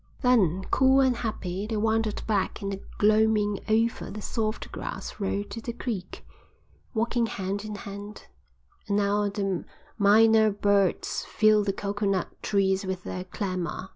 Then, 0.23 0.63
cool 0.71 0.99
and 0.99 1.15
happy, 1.17 1.67
they 1.67 1.77
wandered 1.77 2.23
back 2.25 2.63
in 2.63 2.69
the 2.69 2.81
gloaming 2.97 3.59
over 3.69 4.09
the 4.09 4.19
soft 4.19 4.71
grass 4.71 5.19
road 5.19 5.51
to 5.51 5.61
the 5.61 5.73
creek, 5.73 6.25
walking 6.95 7.27
hand 7.27 7.63
in 7.63 7.75
hand, 7.75 8.25
and 8.87 8.97
now 8.97 9.29
the 9.29 9.63
mynah 9.99 10.49
birds 10.59 11.23
filled 11.25 11.67
the 11.67 11.73
coconut 11.73 12.29
trees 12.41 12.83
with 12.83 13.03
their 13.03 13.25
clamour. 13.25 13.89